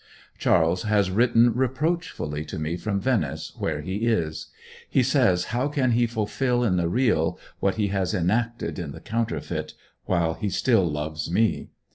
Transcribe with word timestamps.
Charles 0.39 0.81
has 0.81 1.11
written 1.11 1.53
reproachfully 1.53 2.43
to 2.45 2.57
me 2.57 2.75
from 2.75 2.99
Venice, 2.99 3.53
where 3.59 3.81
he 3.81 3.97
is. 4.07 4.47
He 4.89 5.03
says 5.03 5.43
how 5.53 5.67
can 5.67 5.91
he 5.91 6.07
fulfil 6.07 6.63
in 6.63 6.75
the 6.77 6.89
real 6.89 7.37
what 7.59 7.75
he 7.75 7.89
has 7.89 8.15
enacted 8.15 8.79
in 8.79 8.93
the 8.93 8.99
counterfeit, 8.99 9.75
while 10.05 10.33
he 10.33 10.49
still 10.49 10.89
loves 10.91 11.29
me? 11.29 11.69